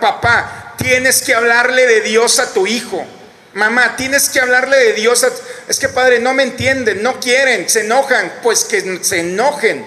[0.00, 3.04] Papá, tienes que hablarle de Dios a tu hijo.
[3.54, 5.24] Mamá, tienes que hablarle de Dios.
[5.24, 5.30] A...
[5.68, 8.32] Es que padre, no me entienden, no quieren, se enojan.
[8.42, 9.84] Pues que se enojen,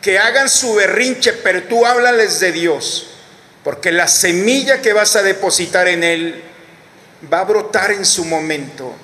[0.00, 3.08] que hagan su berrinche, pero tú háblales de Dios.
[3.64, 6.42] Porque la semilla que vas a depositar en él
[7.32, 8.94] va a brotar en su momento.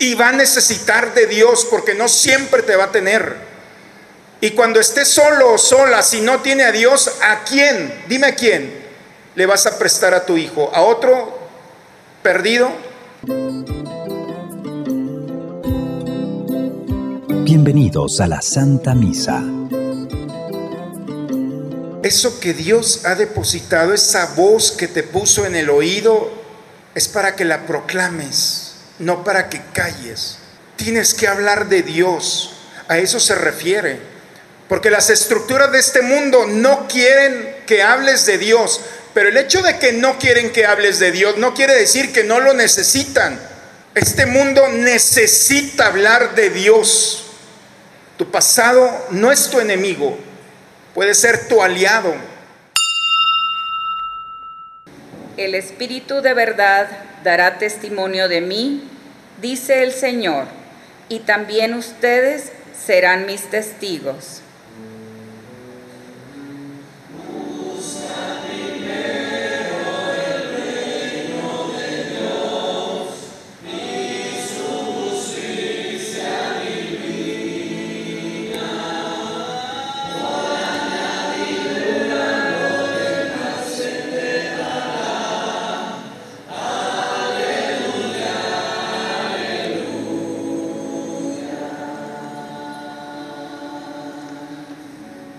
[0.00, 3.36] Y va a necesitar de Dios porque no siempre te va a tener.
[4.40, 8.04] Y cuando esté solo o sola, si no tiene a Dios, ¿a quién?
[8.08, 8.87] Dime a quién
[9.38, 10.68] le vas a prestar a tu hijo.
[10.74, 11.38] ¿A otro
[12.24, 12.72] perdido?
[17.44, 19.40] Bienvenidos a la Santa Misa.
[22.02, 26.32] Eso que Dios ha depositado, esa voz que te puso en el oído,
[26.96, 30.38] es para que la proclames, no para que calles.
[30.74, 32.54] Tienes que hablar de Dios,
[32.88, 34.00] a eso se refiere.
[34.68, 38.80] Porque las estructuras de este mundo no quieren que hables de Dios,
[39.18, 42.22] pero el hecho de que no quieren que hables de Dios no quiere decir que
[42.22, 43.36] no lo necesitan.
[43.92, 47.24] Este mundo necesita hablar de Dios.
[48.16, 50.16] Tu pasado no es tu enemigo,
[50.94, 52.14] puede ser tu aliado.
[55.36, 56.86] El Espíritu de verdad
[57.24, 58.88] dará testimonio de mí,
[59.42, 60.46] dice el Señor,
[61.08, 62.52] y también ustedes
[62.86, 64.42] serán mis testigos.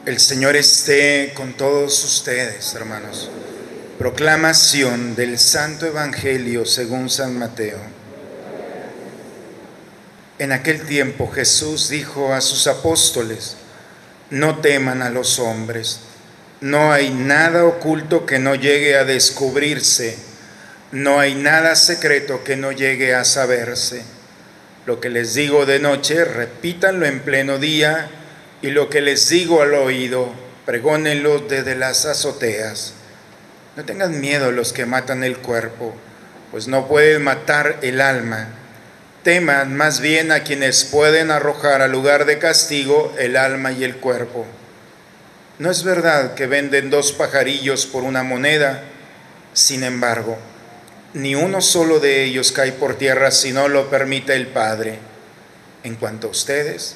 [0.09, 3.29] El Señor esté con todos ustedes, hermanos.
[3.99, 7.77] Proclamación del Santo Evangelio según San Mateo.
[10.39, 13.57] En aquel tiempo Jesús dijo a sus apóstoles,
[14.31, 15.99] no teman a los hombres,
[16.59, 20.17] no hay nada oculto que no llegue a descubrirse,
[20.91, 24.01] no hay nada secreto que no llegue a saberse.
[24.87, 28.09] Lo que les digo de noche, repítanlo en pleno día
[28.61, 30.29] y lo que les digo al oído,
[30.65, 32.93] pregónenlo desde las azoteas.
[33.75, 35.95] No tengan miedo los que matan el cuerpo,
[36.51, 38.49] pues no pueden matar el alma.
[39.23, 43.97] Teman más bien a quienes pueden arrojar al lugar de castigo el alma y el
[43.97, 44.45] cuerpo.
[45.59, 48.83] No es verdad que venden dos pajarillos por una moneda,
[49.53, 50.37] sin embargo,
[51.13, 54.99] ni uno solo de ellos cae por tierra si no lo permite el Padre.
[55.83, 56.95] En cuanto a ustedes,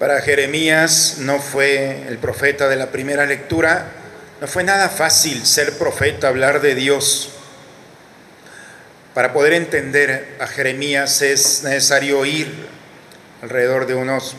[0.00, 3.84] Para Jeremías no fue el profeta de la primera lectura,
[4.40, 7.32] no fue nada fácil ser profeta, hablar de Dios.
[9.12, 12.50] Para poder entender a Jeremías es necesario ir
[13.42, 14.36] alrededor de unos,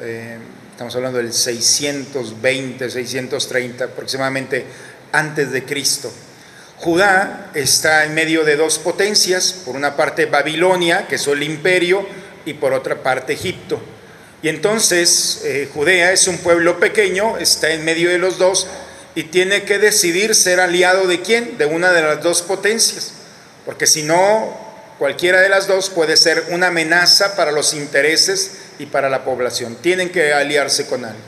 [0.00, 0.38] eh,
[0.70, 4.64] estamos hablando del 620, 630 aproximadamente
[5.12, 6.10] antes de Cristo.
[6.78, 12.08] Judá está en medio de dos potencias, por una parte Babilonia, que es el imperio,
[12.46, 13.78] y por otra parte Egipto.
[14.46, 18.68] Y entonces eh, Judea es un pueblo pequeño, está en medio de los dos
[19.16, 23.10] y tiene que decidir ser aliado de quién, de una de las dos potencias,
[23.64, 24.56] porque si no,
[25.00, 29.78] cualquiera de las dos puede ser una amenaza para los intereses y para la población.
[29.82, 31.24] Tienen que aliarse con alguien.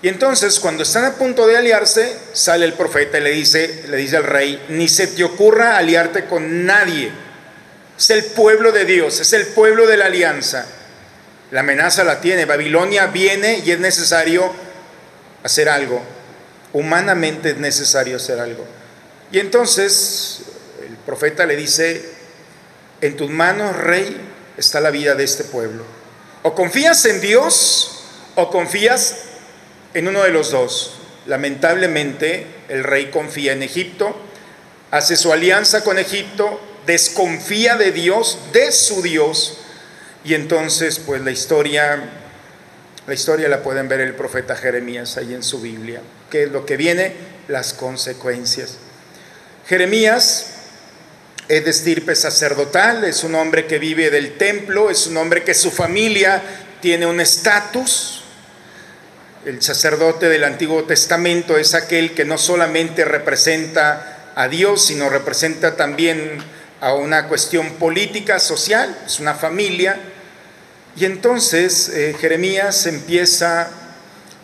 [0.00, 3.98] Y entonces, cuando están a punto de aliarse, sale el profeta y le dice, le
[3.98, 7.12] dice al rey, ni se te ocurra aliarte con nadie.
[7.98, 10.66] Es el pueblo de Dios, es el pueblo de la alianza.
[11.50, 12.44] La amenaza la tiene.
[12.44, 14.52] Babilonia viene y es necesario
[15.42, 16.00] hacer algo.
[16.72, 18.64] Humanamente es necesario hacer algo.
[19.32, 20.42] Y entonces
[20.86, 22.04] el profeta le dice,
[23.00, 24.16] en tus manos, rey,
[24.56, 25.84] está la vida de este pueblo.
[26.42, 28.02] O confías en Dios
[28.34, 29.16] o confías
[29.94, 30.94] en uno de los dos.
[31.26, 34.16] Lamentablemente el rey confía en Egipto,
[34.90, 39.58] hace su alianza con Egipto, desconfía de Dios, de su Dios,
[40.24, 42.02] y entonces, pues la historia
[43.06, 46.00] La historia la pueden ver el profeta Jeremías ahí en su Biblia.
[46.30, 47.12] ¿Qué es lo que viene?
[47.48, 48.76] Las consecuencias.
[49.66, 50.46] Jeremías
[51.48, 55.54] es de estirpe sacerdotal, es un hombre que vive del templo, es un hombre que
[55.54, 56.40] su familia
[56.80, 58.22] tiene un estatus.
[59.44, 65.74] El sacerdote del Antiguo Testamento es aquel que no solamente representa a Dios, sino representa
[65.74, 66.38] también
[66.80, 69.98] a una cuestión política, social, es una familia.
[70.96, 73.70] Y entonces eh, Jeremías empieza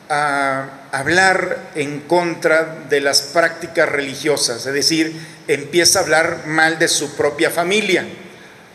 [0.08, 5.12] a hablar en contra de las prácticas religiosas, es decir,
[5.48, 8.06] empieza a hablar mal de su propia familia,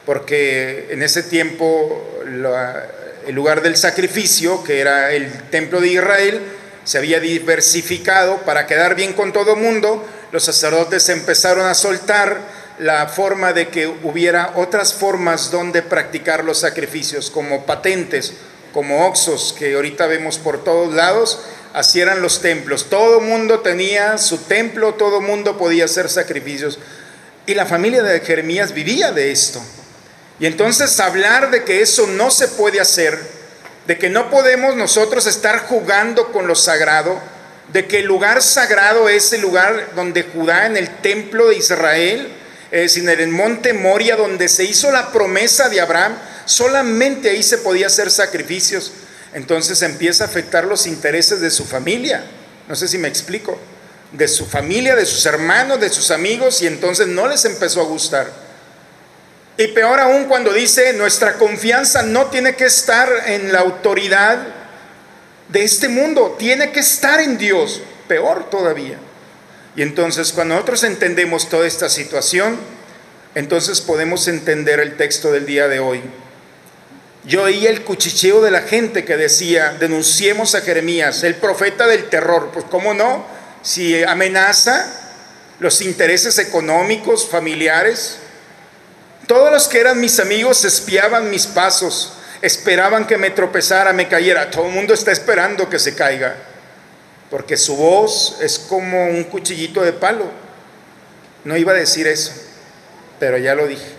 [0.06, 6.41] porque en ese tiempo el lugar del sacrificio, que era el templo de Israel,
[6.83, 12.39] se había diversificado para quedar bien con todo mundo, los sacerdotes empezaron a soltar
[12.81, 18.33] la forma de que hubiera otras formas donde practicar los sacrificios, como patentes,
[18.74, 21.42] como oxos, que ahorita vemos por todos lados,
[21.74, 22.89] así eran los templos.
[22.89, 26.80] Todo mundo tenía su templo, todo mundo podía hacer sacrificios.
[27.45, 29.62] Y la familia de Jeremías vivía de esto.
[30.39, 33.19] Y entonces hablar de que eso no se puede hacer,
[33.86, 37.19] de que no podemos nosotros estar jugando con lo sagrado,
[37.72, 42.38] de que el lugar sagrado es el lugar donde Judá, en el templo de Israel,
[42.71, 47.57] es en el monte Moria, donde se hizo la promesa de Abraham, solamente ahí se
[47.57, 48.94] podía hacer sacrificios.
[49.33, 52.23] Entonces empieza a afectar los intereses de su familia.
[52.68, 53.59] No sé si me explico.
[54.13, 57.85] De su familia, de sus hermanos, de sus amigos, y entonces no les empezó a
[57.85, 58.31] gustar.
[59.57, 64.39] Y peor aún cuando dice, nuestra confianza no tiene que estar en la autoridad
[65.50, 67.81] de este mundo, tiene que estar en Dios.
[68.07, 68.97] Peor todavía.
[69.75, 72.57] Y entonces cuando nosotros entendemos toda esta situación,
[73.35, 76.01] entonces podemos entender el texto del día de hoy.
[77.23, 82.09] Yo oí el cuchicheo de la gente que decía, denunciemos a Jeremías, el profeta del
[82.09, 82.50] terror.
[82.51, 83.25] Pues cómo no,
[83.62, 84.91] si amenaza
[85.59, 88.18] los intereses económicos, familiares.
[89.27, 94.50] Todos los que eran mis amigos espiaban mis pasos, esperaban que me tropezara, me cayera.
[94.50, 96.35] Todo el mundo está esperando que se caiga
[97.31, 100.30] porque su voz es como un cuchillito de palo.
[101.45, 102.33] No iba a decir eso,
[103.19, 103.89] pero ya lo dije.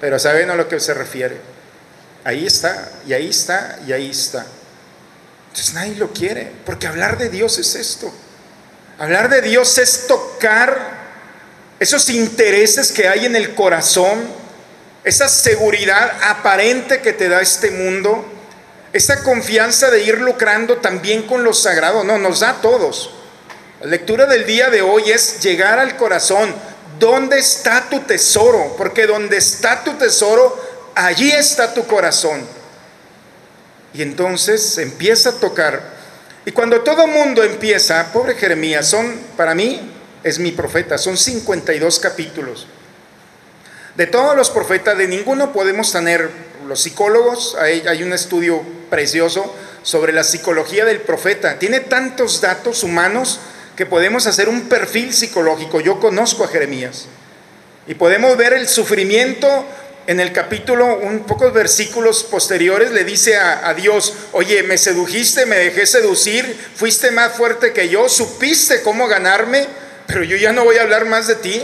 [0.00, 1.38] Pero saben a lo que se refiere.
[2.22, 4.44] Ahí está, y ahí está, y ahí está.
[5.48, 8.12] Entonces nadie lo quiere, porque hablar de Dios es esto.
[8.98, 11.02] Hablar de Dios es tocar
[11.80, 14.22] esos intereses que hay en el corazón,
[15.02, 18.33] esa seguridad aparente que te da este mundo
[18.94, 23.10] esa confianza de ir lucrando también con lo sagrado, no, nos da a todos.
[23.80, 26.54] La lectura del día de hoy es llegar al corazón.
[27.00, 28.76] ¿Dónde está tu tesoro?
[28.78, 30.56] Porque donde está tu tesoro,
[30.94, 32.46] allí está tu corazón.
[33.94, 35.82] Y entonces empieza a tocar.
[36.46, 39.92] Y cuando todo mundo empieza, pobre Jeremías, son, para mí,
[40.22, 42.68] es mi profeta, son 52 capítulos.
[43.96, 46.28] De todos los profetas, de ninguno podemos tener,
[46.66, 51.58] los psicólogos, hay, hay un estudio precioso sobre la psicología del profeta.
[51.58, 53.38] Tiene tantos datos humanos
[53.76, 55.80] que podemos hacer un perfil psicológico.
[55.80, 57.06] Yo conozco a Jeremías
[57.86, 59.64] y podemos ver el sufrimiento
[60.06, 65.46] en el capítulo, un pocos versículos posteriores, le dice a, a, Dios, oye, me sedujiste,
[65.46, 69.66] me dejé seducir, fuiste más fuerte que yo, supiste cómo ganarme,
[70.06, 71.62] pero yo ya no voy a hablar más de ti,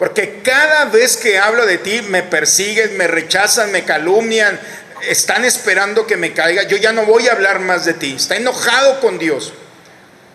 [0.00, 4.58] porque cada vez que hablo de ti me persiguen, me rechazan, me calumnian,
[5.06, 8.14] están esperando que me caiga, yo ya no voy a hablar más de ti.
[8.16, 9.52] Está enojado con Dios.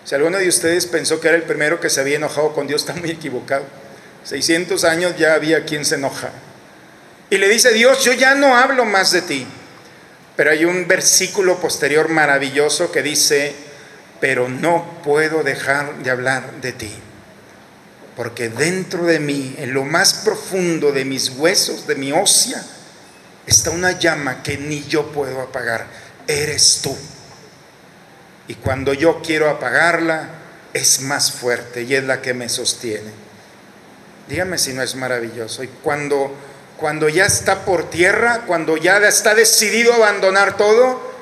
[0.04, 2.82] Si alguno de ustedes pensó que era el primero que se había enojado con Dios,
[2.88, 3.66] está muy equivocado.
[4.26, 6.30] 600 años ya había quien se enoja.
[7.32, 9.48] Y le dice, Dios, yo ya no hablo más de ti.
[10.36, 13.56] Pero hay un versículo posterior maravilloso que dice,
[14.22, 16.96] pero no puedo dejar de hablar de ti.
[18.16, 22.64] Porque dentro de mí, en lo más profundo de mis huesos, de mi ósea,
[23.46, 25.86] está una llama que ni yo puedo apagar,
[26.28, 26.96] eres tú.
[28.48, 30.30] Y cuando yo quiero apagarla,
[30.74, 33.12] es más fuerte y es la que me sostiene.
[34.28, 35.64] Dígame si no es maravilloso.
[35.64, 36.34] Y cuando,
[36.78, 41.14] cuando ya está por tierra, cuando ya está decidido a abandonar todo,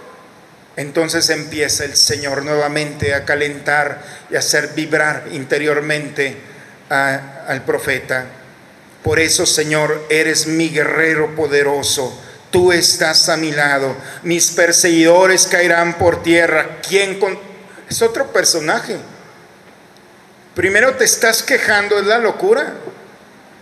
[0.75, 6.52] entonces empieza el Señor nuevamente a calentar y a hacer vibrar interiormente
[6.89, 8.27] al profeta
[9.03, 12.17] por eso, Señor, eres mi guerrero poderoso.
[12.51, 13.95] Tú estás a mi lado.
[14.23, 16.79] Mis perseguidores caerán por tierra.
[16.87, 17.37] ¿Quién con...
[17.89, 18.95] Es otro personaje.
[20.55, 22.75] Primero te estás quejando, es la locura.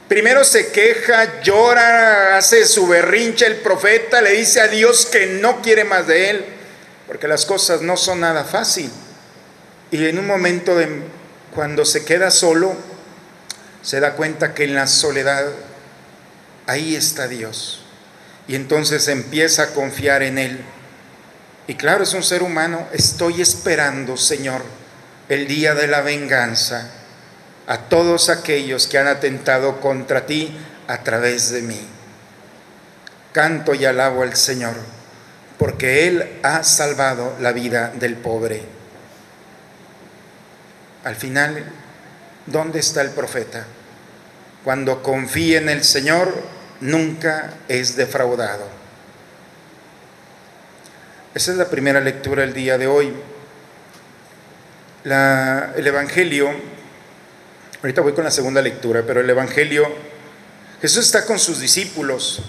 [0.07, 5.61] Primero se queja, llora, hace su berrinche el profeta, le dice a Dios que no
[5.61, 6.45] quiere más de él.
[7.07, 8.91] porque las cosas no son nada fácil.
[9.89, 10.87] Y en un momento de
[11.55, 12.75] cuando se queda solo,
[13.81, 15.45] se da cuenta que en la soledad
[16.67, 17.83] ahí está Dios.
[18.47, 20.61] Y entonces empieza a confiar en Él.
[21.67, 24.63] Y claro, es un ser humano, estoy esperando, Señor,
[25.29, 26.91] el día de la venganza
[27.67, 30.57] a todos aquellos que han atentado contra ti
[30.87, 31.79] a través de mí.
[33.31, 34.75] Canto y alabo al Señor,
[35.57, 38.63] porque Él ha salvado la vida del pobre.
[41.03, 41.63] Al final,
[42.45, 43.65] ¿dónde está el profeta?
[44.63, 46.33] Cuando confía en el Señor,
[46.81, 48.65] nunca es defraudado.
[51.33, 53.13] Esa es la primera lectura del día de hoy.
[55.03, 56.51] el Evangelio,
[57.81, 59.87] ahorita voy con la segunda lectura, pero el Evangelio,
[60.81, 62.41] Jesús está con sus discípulos.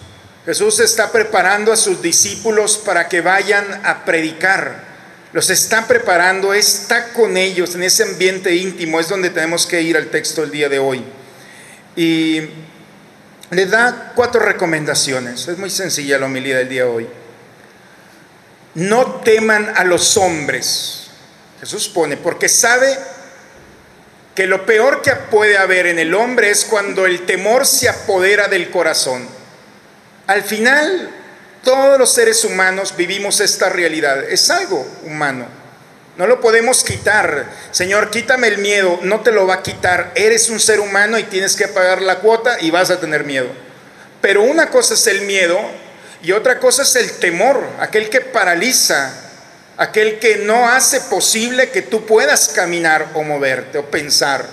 [0.45, 4.92] Jesús está preparando a sus discípulos para que vayan a predicar.
[5.33, 9.01] Los está preparando, está con ellos en ese ambiente íntimo.
[9.01, 11.03] Es donde tenemos que ir al texto del día de hoy.
[11.97, 12.43] Y
[13.51, 15.49] le da cuatro recomendaciones.
[15.49, 17.09] Es muy sencilla la homilía del día de hoy.
[18.75, 21.09] No teman a los hombres.
[21.61, 22.99] Jesús pone, porque sabe
[24.35, 28.49] que lo peor que puede haber en el hombre es cuando el temor se apodera
[28.49, 29.29] del corazón.
[30.27, 31.11] Al final,
[31.63, 34.25] todos los seres humanos vivimos esta realidad.
[34.29, 35.47] Es algo humano.
[36.17, 37.47] No lo podemos quitar.
[37.71, 38.99] Señor, quítame el miedo.
[39.03, 40.13] No te lo va a quitar.
[40.15, 43.49] Eres un ser humano y tienes que pagar la cuota y vas a tener miedo.
[44.21, 45.59] Pero una cosa es el miedo
[46.23, 49.13] y otra cosa es el temor, aquel que paraliza,
[49.77, 54.47] aquel que no hace posible que tú puedas caminar o moverte o pensar.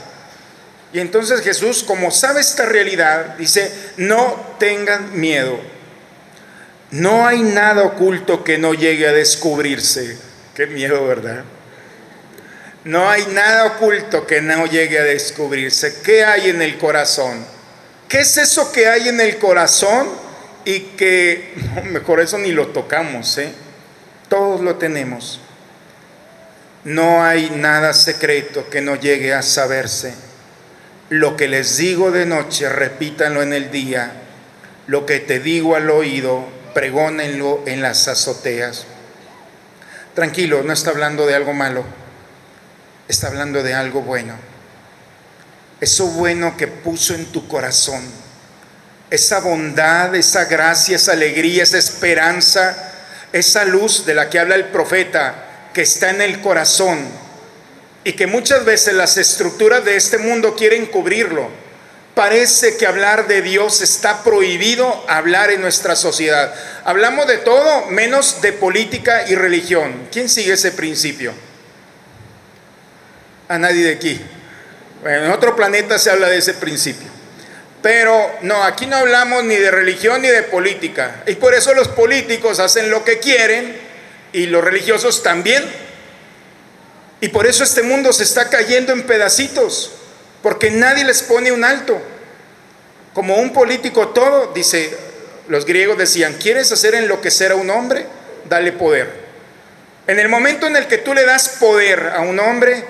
[0.91, 5.59] Y entonces Jesús, como sabe esta realidad, dice, no tengan miedo.
[6.91, 10.17] No hay nada oculto que no llegue a descubrirse.
[10.55, 11.43] Qué miedo, ¿verdad?
[12.83, 16.01] No hay nada oculto que no llegue a descubrirse.
[16.03, 17.45] ¿Qué hay en el corazón?
[18.07, 20.09] ¿Qué es eso que hay en el corazón
[20.65, 21.53] y que
[21.91, 23.51] mejor eso ni lo tocamos, ¿eh?
[24.27, 25.39] Todos lo tenemos.
[26.83, 30.13] No hay nada secreto que no llegue a saberse.
[31.09, 34.13] Lo que les digo de noche, repítanlo en el día.
[34.87, 38.85] Lo que te digo al oído, pregónenlo en las azoteas.
[40.13, 41.83] Tranquilo, no está hablando de algo malo,
[43.07, 44.35] está hablando de algo bueno.
[45.81, 48.01] Eso bueno que puso en tu corazón,
[49.09, 52.91] esa bondad, esa gracia, esa alegría, esa esperanza,
[53.31, 56.99] esa luz de la que habla el profeta que está en el corazón
[58.03, 61.49] y que muchas veces las estructuras de este mundo quieren cubrirlo
[62.19, 66.53] parece que hablar de Dios está prohibido hablar en nuestra sociedad.
[66.83, 70.09] Hablamos de todo menos de política y religión.
[70.11, 71.31] ¿Quién sigue ese principio?
[73.47, 74.19] A nadie de aquí.
[75.05, 77.07] en otro planeta se habla de ese principio.
[77.81, 81.23] Pero no, aquí no hablamos ni de religión ni de política.
[81.25, 83.77] Y por eso los políticos hacen lo que quieren
[84.33, 85.63] y los religiosos también.
[87.21, 89.93] Y por eso este mundo se está cayendo en pedacitos
[90.41, 92.01] porque nadie les pone un alto.
[93.13, 94.95] Como un político todo, dice,
[95.47, 98.05] los griegos decían, ¿quieres hacer enloquecer a un hombre?
[98.47, 99.29] Dale poder.
[100.07, 102.83] En el momento en el que tú le das poder a un hombre,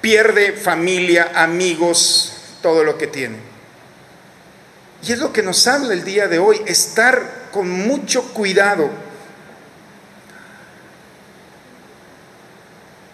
[0.00, 3.36] pierde familia, amigos, todo lo que tiene.
[5.02, 8.90] Y es lo que nos habla el día de hoy, estar con mucho cuidado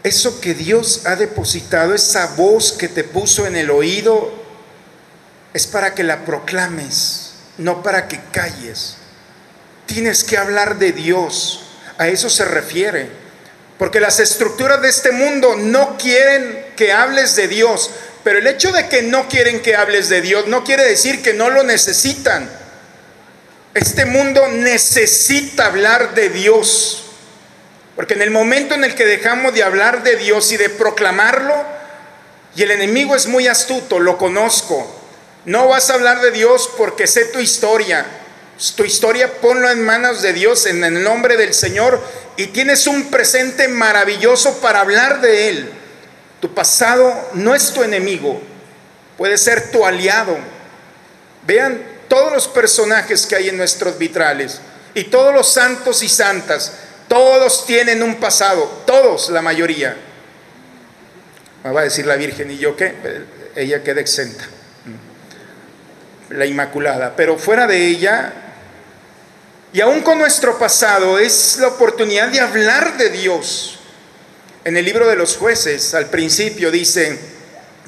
[0.04, 4.32] eso que Dios ha depositado, esa voz que te puso en el oído,
[5.54, 8.96] es para que la proclames, no para que calles.
[9.86, 11.64] Tienes que hablar de Dios,
[11.96, 13.08] a eso se refiere.
[13.78, 17.90] Porque las estructuras de este mundo no quieren que hables de Dios,
[18.22, 21.32] pero el hecho de que no quieren que hables de Dios no quiere decir que
[21.32, 22.48] no lo necesitan.
[23.72, 27.03] Este mundo necesita hablar de Dios.
[27.96, 31.54] Porque en el momento en el que dejamos de hablar de Dios y de proclamarlo,
[32.56, 34.88] y el enemigo es muy astuto, lo conozco,
[35.44, 38.06] no vas a hablar de Dios porque sé tu historia.
[38.76, 42.00] Tu historia ponlo en manos de Dios en el nombre del Señor
[42.36, 45.70] y tienes un presente maravilloso para hablar de Él.
[46.40, 48.40] Tu pasado no es tu enemigo,
[49.18, 50.38] puede ser tu aliado.
[51.46, 54.60] Vean todos los personajes que hay en nuestros vitrales
[54.94, 56.72] y todos los santos y santas
[57.08, 59.96] todos tienen un pasado, todos, la mayoría.
[61.62, 62.94] Me va a decir la Virgen, ¿y yo qué?
[63.56, 64.44] Ella queda exenta.
[66.30, 67.14] La Inmaculada.
[67.16, 68.32] Pero fuera de ella,
[69.72, 73.80] Y aún con nuestro pasado es la oportunidad de hablar de Dios.
[74.62, 77.18] En el libro de los jueces, al principio dice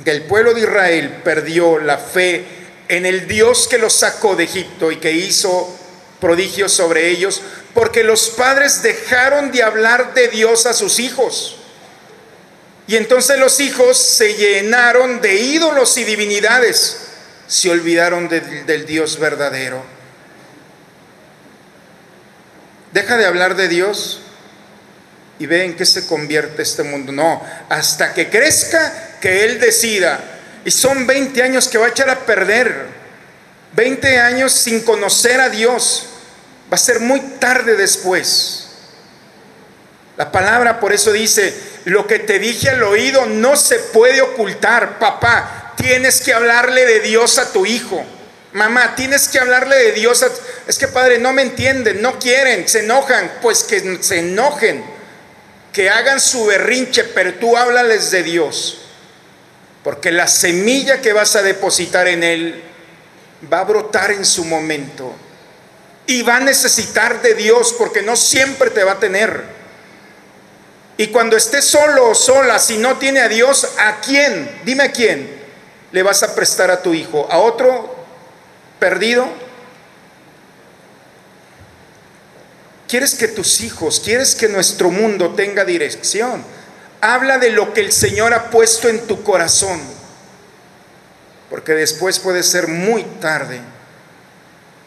[0.05, 2.45] que el pueblo de Israel perdió la fe
[2.89, 5.76] en el Dios que los sacó de Egipto y que hizo
[6.21, 7.43] prodigios sobre ellos,
[7.75, 11.57] porque los padres dejaron de hablar de Dios a sus hijos.
[12.87, 16.99] Y entonces los hijos se llenaron de ídolos y divinidades,
[17.47, 19.83] se olvidaron del Dios verdadero.
[22.93, 24.21] Deja de hablar de Dios
[25.39, 27.13] y ve en qué se convierte este mundo.
[27.13, 30.21] No, hasta que crezca, que Él decida.
[30.65, 32.87] Y son 20 años que va a echar a perder.
[33.77, 36.07] 20 años sin conocer a Dios.
[36.73, 38.69] Va a ser muy tarde después.
[40.17, 41.55] La palabra por eso dice,
[41.85, 45.75] lo que te dije al oído no se puede ocultar, papá.
[45.77, 48.03] Tienes que hablarle de Dios a tu hijo.
[48.55, 50.25] Mamá, tienes que hablarle de Dios.
[50.67, 53.31] Es que padre, no me entienden, no quieren, se enojan.
[53.43, 54.83] Pues que se enojen,
[55.71, 58.79] que hagan su berrinche, pero tú háblales de Dios.
[59.85, 62.63] Porque la semilla que vas a depositar en Él
[63.53, 65.13] va a brotar en su momento.
[66.07, 69.45] Y va a necesitar de Dios porque no siempre te va a tener.
[70.99, 74.61] Y cuando estés solo o sola, si no tiene a Dios, ¿a quién?
[74.65, 75.37] Dime a quién
[75.93, 77.27] le vas a prestar a tu hijo.
[77.31, 77.95] ¿A otro
[78.79, 79.27] perdido?
[82.89, 86.45] ¿Quieres que tus hijos, quieres que nuestro mundo tenga dirección?
[87.01, 89.81] Habla de lo que el Señor ha puesto en tu corazón,
[91.51, 93.61] porque después puede ser muy tarde.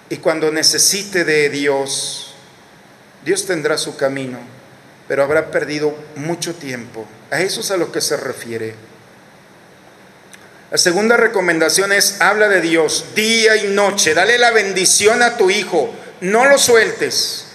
[0.09, 2.33] Y cuando necesite de Dios,
[3.23, 4.39] Dios tendrá su camino,
[5.07, 7.05] pero habrá perdido mucho tiempo.
[7.31, 8.73] A eso es a lo que se refiere.
[10.71, 15.49] La segunda recomendación es, habla de Dios día y noche, dale la bendición a tu
[15.49, 17.45] hijo, no lo sueltes,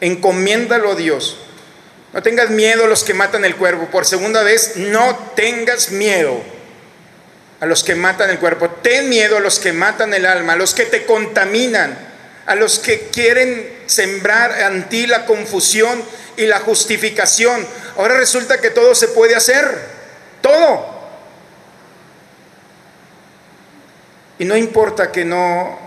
[0.00, 1.38] encomiéndalo a Dios.
[2.14, 3.88] No tengas miedo a los que matan el cuerpo.
[3.90, 6.42] Por segunda vez, no tengas miedo
[7.62, 8.68] a los que matan el cuerpo.
[8.82, 11.96] Ten miedo a los que matan el alma, a los que te contaminan,
[12.44, 16.02] a los que quieren sembrar en ti la confusión
[16.36, 17.64] y la justificación.
[17.96, 19.64] Ahora resulta que todo se puede hacer.
[20.40, 20.92] Todo.
[24.40, 25.78] Y no importa que no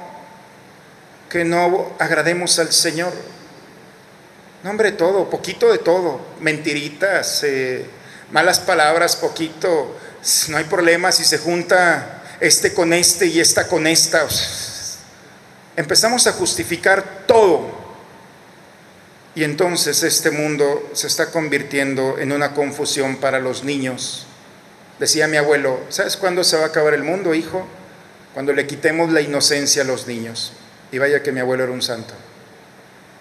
[1.29, 3.11] que no agrademos al Señor.
[4.63, 6.21] No, hombre, todo, poquito de todo.
[6.39, 7.85] Mentiritas, eh,
[8.31, 9.97] malas palabras, poquito.
[10.49, 14.27] No hay problema si se junta este con este y esta con esta.
[15.75, 17.85] Empezamos a justificar todo.
[19.35, 24.25] Y entonces este mundo se está convirtiendo en una confusión para los niños.
[24.99, 27.67] Decía mi abuelo, ¿sabes cuándo se va a acabar el mundo, hijo?
[28.35, 30.51] cuando le quitemos la inocencia a los niños.
[30.91, 32.13] Y vaya que mi abuelo era un santo.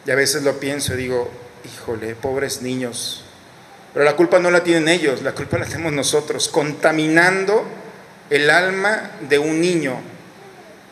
[0.04, 1.30] Y a veces lo pienso y digo,
[1.64, 3.24] híjole, pobres niños.
[3.94, 7.64] Pero la culpa no la tienen ellos, la culpa la tenemos nosotros, contaminando
[8.28, 10.00] el alma de un niño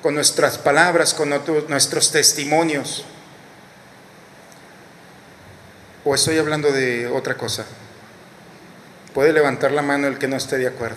[0.01, 1.31] con nuestras palabras, con
[1.69, 3.05] nuestros testimonios.
[6.05, 7.67] ¿O estoy hablando de otra cosa?
[9.12, 10.97] Puede levantar la mano el que no esté de acuerdo.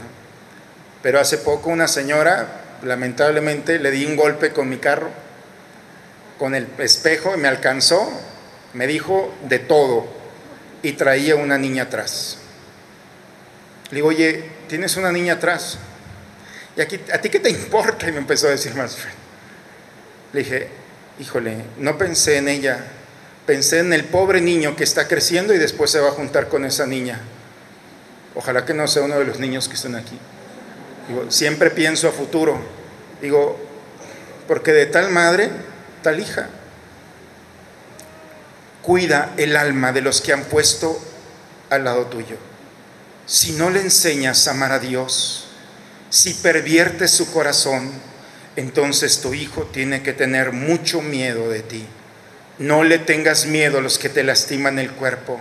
[1.01, 5.09] Pero hace poco una señora lamentablemente le di un golpe con mi carro,
[6.37, 8.11] con el espejo, y me alcanzó,
[8.73, 10.24] me dijo de todo
[10.87, 12.37] y traía una niña atrás.
[13.89, 15.77] Le digo, oye, tienes una niña atrás.
[16.75, 18.07] ¿Y aquí, a ti qué te importa?
[18.07, 18.97] Y me empezó a decir más.
[20.33, 20.67] Le dije,
[21.19, 22.85] híjole, no pensé en ella,
[23.45, 26.65] pensé en el pobre niño que está creciendo y después se va a juntar con
[26.65, 27.19] esa niña.
[28.35, 30.19] Ojalá que no sea uno de los niños que están aquí
[31.29, 32.57] siempre pienso a futuro.
[33.21, 33.57] Digo,
[34.47, 35.49] porque de tal madre,
[36.01, 36.49] tal hija.
[38.85, 40.99] Cuida el alma de los que han puesto
[41.69, 42.37] al lado tuyo.
[43.25, 45.47] Si no le enseñas a amar a Dios,
[46.11, 47.91] si perviertes su corazón,
[48.55, 51.85] entonces tu hijo tiene que tener mucho miedo de ti.
[52.59, 55.39] No le tengas miedo a los que te lastiman el cuerpo.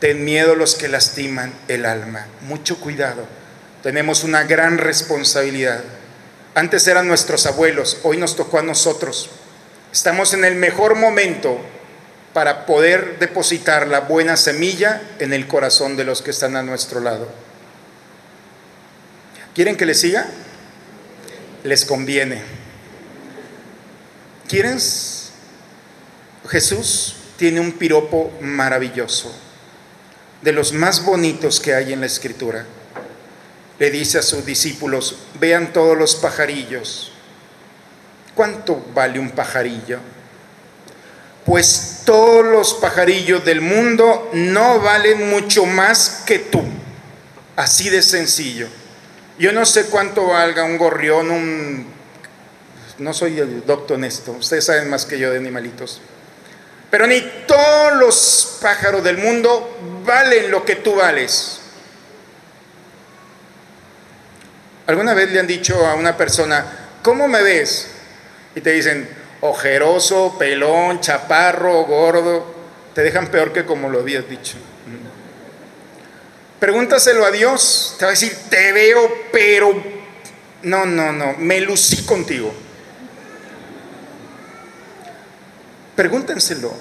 [0.00, 2.26] Ten miedo a los que lastiman el alma.
[2.40, 3.26] Mucho cuidado
[3.82, 5.82] tenemos una gran responsabilidad.
[6.54, 9.30] Antes eran nuestros abuelos, hoy nos tocó a nosotros.
[9.92, 11.60] Estamos en el mejor momento
[12.32, 17.00] para poder depositar la buena semilla en el corazón de los que están a nuestro
[17.00, 17.28] lado.
[19.54, 20.26] ¿Quieren que les siga?
[21.64, 22.42] Les conviene.
[24.48, 24.78] ¿Quieren?
[26.48, 29.34] Jesús tiene un piropo maravilloso,
[30.42, 32.66] de los más bonitos que hay en la escritura
[33.82, 37.10] le dice a sus discípulos, vean todos los pajarillos.
[38.32, 39.98] ¿Cuánto vale un pajarillo?
[41.44, 46.62] Pues todos los pajarillos del mundo no valen mucho más que tú.
[47.56, 48.68] Así de sencillo.
[49.38, 51.92] Yo no sé cuánto valga un gorrión, un...
[52.98, 56.00] No soy el doctor en esto, ustedes saben más que yo de animalitos.
[56.90, 61.60] Pero ni todos los pájaros del mundo valen lo que tú vales.
[64.86, 66.66] ¿Alguna vez le han dicho a una persona,
[67.02, 67.88] ¿cómo me ves?
[68.54, 69.08] Y te dicen,
[69.42, 72.46] ojeroso, pelón, chaparro, gordo.
[72.94, 74.56] Te dejan peor que como lo habías dicho.
[76.58, 77.96] Pregúntaselo a Dios.
[77.98, 79.00] Te va a decir, te veo,
[79.30, 80.02] pero...
[80.62, 82.54] No, no, no, me lucí contigo.
[85.96, 86.72] Pregúntenselo.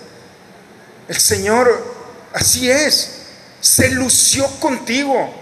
[1.07, 1.83] El Señor,
[2.31, 3.23] así es,
[3.59, 5.40] se lució contigo.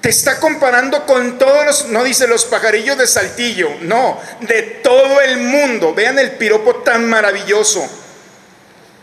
[0.00, 5.20] Te está comparando con todos los, no dice los pajarillos de Saltillo, no, de todo
[5.20, 5.94] el mundo.
[5.94, 7.86] Vean el piropo tan maravilloso.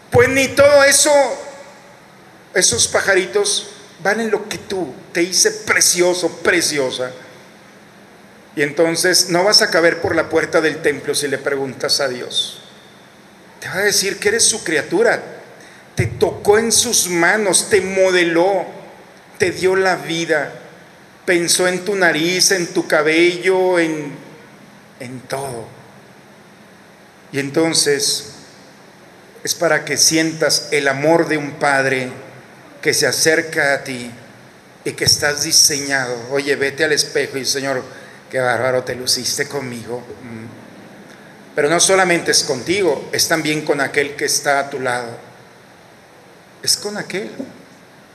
[0.10, 1.12] Pues ni todo eso,
[2.56, 3.70] esos pajaritos
[4.02, 7.12] valen lo que tú te hice precioso, preciosa.
[8.56, 12.08] Y entonces no vas a caber por la puerta del templo si le preguntas a
[12.08, 12.64] Dios.
[13.60, 15.22] Te va a decir que eres su criatura.
[15.94, 18.66] Te tocó en sus manos, te modeló,
[19.38, 20.64] te dio la vida
[21.28, 24.13] pensó en tu nariz, en tu cabello, en,
[25.02, 25.68] en todo.
[27.34, 28.30] Y entonces
[29.44, 32.10] es para que sientas el amor de un padre
[32.82, 34.10] que se acerca a ti
[34.86, 36.16] y que estás diseñado.
[36.32, 37.84] Oye, vete al espejo y Señor,
[38.32, 40.00] qué bárbaro te luciste conmigo.
[40.00, 41.56] Mm.
[41.56, 45.10] Pero no solamente es contigo, es también con aquel que está a tu lado.
[46.63, 47.32] Es con aquel.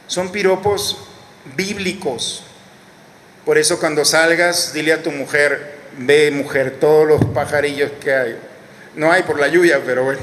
[0.07, 0.97] Son piropos
[1.55, 2.45] bíblicos.
[3.45, 8.39] Por eso cuando salgas, dile a tu mujer, ve mujer, todos los pajarillos que hay.
[8.95, 10.21] No hay por la lluvia, pero bueno.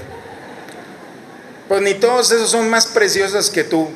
[1.67, 3.89] Pues ni todos esos son más preciosos que tú.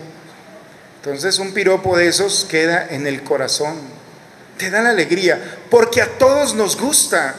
[0.97, 3.79] Entonces un piropo de esos queda en el corazón.
[4.57, 7.35] Te da la alegría, porque a todos nos gusta.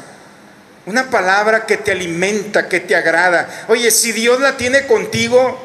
[0.87, 3.64] Una palabra que te alimenta, que te agrada.
[3.68, 5.59] Oye, si Dios la tiene contigo,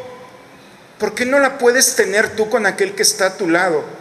[0.97, 3.98] ¿por qué no la puedes tener tú con aquel que está a tu lado?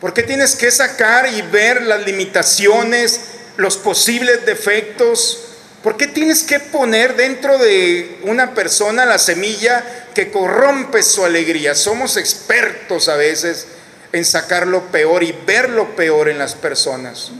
[0.00, 3.20] ¿Por qué tienes que sacar y ver las limitaciones,
[3.56, 5.44] los posibles defectos?
[5.82, 9.84] ¿Por qué tienes que poner dentro de una persona la semilla
[10.14, 11.74] que corrompe su alegría?
[11.74, 13.66] Somos expertos a veces
[14.12, 17.30] en sacar lo peor y ver lo peor en las personas.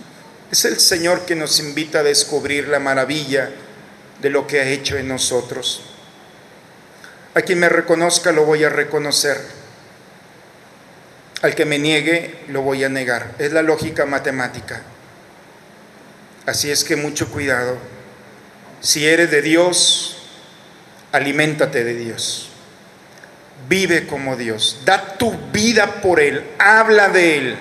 [0.50, 3.50] Es el Señor que nos invita a descubrir la maravilla
[4.20, 5.82] de lo que ha hecho en nosotros.
[7.34, 9.57] A quien me reconozca lo voy a reconocer.
[11.42, 13.34] Al que me niegue, lo voy a negar.
[13.38, 14.82] Es la lógica matemática.
[16.46, 17.78] Así es que mucho cuidado.
[18.80, 20.16] Si eres de Dios,
[21.12, 22.48] aliméntate de Dios.
[23.68, 24.80] Vive como Dios.
[24.84, 26.42] Da tu vida por Él.
[26.58, 27.58] Habla de Él.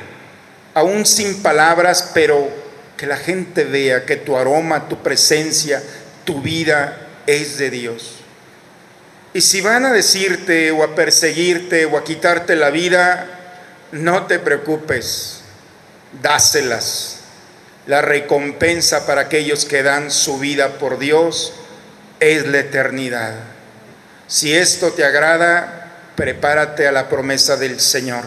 [0.74, 2.50] Aún sin palabras, pero
[2.98, 5.84] que la gente vea que tu aroma, tu presencia,
[6.24, 8.16] tu vida es de Dios.
[9.34, 13.37] Y si van a decirte o a perseguirte o a quitarte la vida,
[13.91, 15.41] no te preocupes,
[16.21, 17.19] dáselas.
[17.86, 21.54] La recompensa para aquellos que dan su vida por Dios
[22.19, 23.36] es la eternidad.
[24.28, 28.26] Si esto te agrada, prepárate a la promesa del Señor,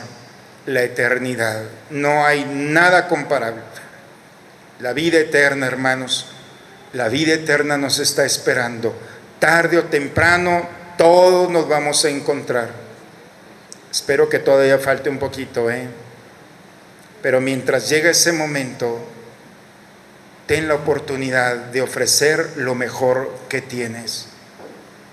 [0.64, 1.62] la eternidad.
[1.90, 3.60] No hay nada comparable.
[4.78, 6.26] La vida eterna, hermanos,
[6.94, 8.96] la vida eterna nos está esperando.
[9.38, 12.89] Tarde o temprano, todos nos vamos a encontrar.
[13.90, 15.88] Espero que todavía falte un poquito, ¿eh?
[17.22, 19.00] Pero mientras llega ese momento,
[20.46, 24.26] ten la oportunidad de ofrecer lo mejor que tienes.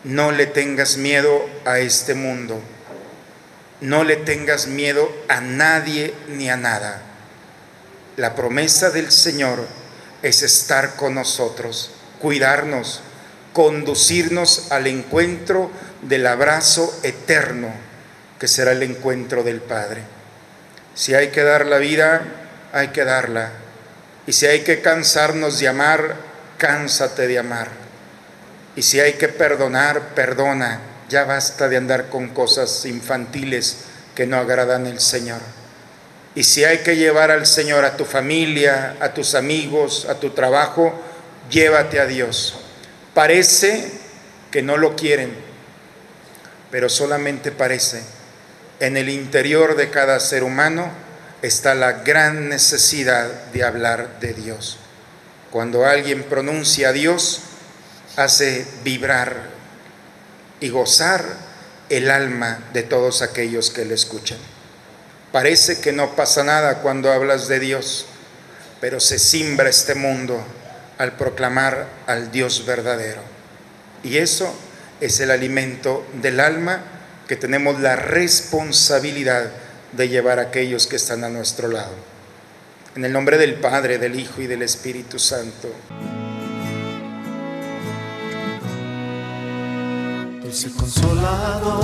[0.04, 2.62] No le tengas miedo a este mundo.
[3.82, 7.02] No le tengas miedo a nadie ni a nada.
[8.16, 9.66] La promesa del Señor
[10.22, 13.02] es estar con nosotros, cuidarnos,
[13.54, 15.72] conducirnos al encuentro
[16.04, 17.87] del abrazo eterno
[18.40, 20.02] que será el encuentro del Padre.
[20.94, 22.22] Si hay que dar la vida,
[22.74, 23.52] hay que darla.
[24.26, 26.16] Y si hay que cansarnos de amar,
[26.58, 27.70] cánsate de amar.
[28.76, 30.82] Y si hay que perdonar, perdona.
[31.10, 33.78] Ya basta de andar con cosas infantiles
[34.14, 35.40] que no agradan al Señor.
[36.36, 40.32] Y si hay que llevar al Señor a tu familia, a tus amigos, a tu
[40.32, 40.94] trabajo,
[41.50, 42.60] llévate a Dios.
[43.14, 43.92] Parece
[44.52, 45.34] que no lo quieren,
[46.70, 48.17] pero solamente parece
[48.80, 50.92] en el interior de cada ser humano
[51.42, 54.78] está la gran necesidad de hablar de Dios.
[55.52, 57.42] Cuando alguien pronuncia a Dios,
[58.16, 59.44] hace vibrar
[60.60, 61.24] y gozar
[61.90, 64.40] el alma de todos aquellos que le escuchan.
[65.32, 68.06] Parece que no pasa nada cuando hablas de Dios,
[68.82, 70.44] pero se simbra este mundo
[70.98, 73.22] al proclamar al Dios verdadero.
[74.04, 74.54] Y eso
[75.00, 76.82] es el alimento del alma
[77.28, 79.52] que tenemos la responsabilidad
[79.92, 81.94] de llevar a aquellos que están a nuestro lado.
[82.96, 85.70] En el nombre del Padre, del Hijo y del Espíritu Santo.
[90.42, 91.82] Dulce consolado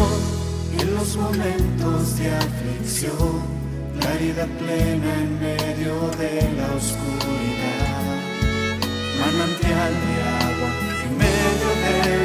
[0.79, 3.41] en los momentos de aflicción,
[3.99, 8.13] claridad plena en medio de la oscuridad,
[9.19, 10.69] manantial de agua
[11.03, 12.22] en medio del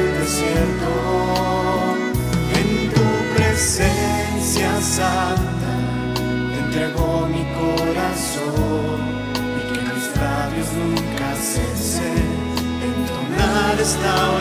[14.01, 14.38] now.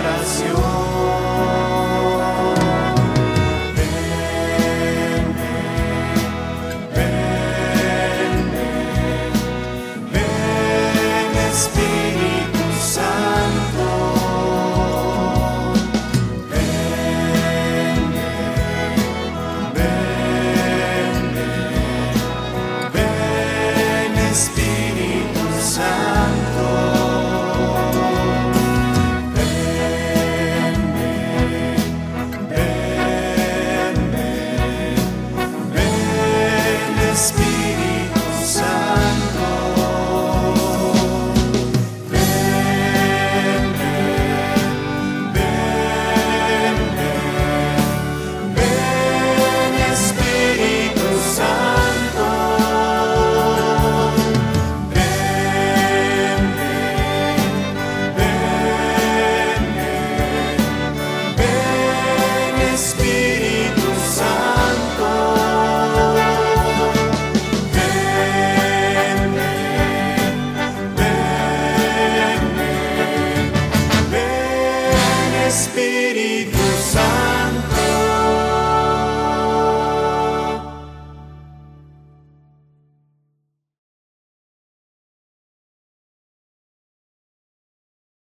[37.18, 37.47] speak.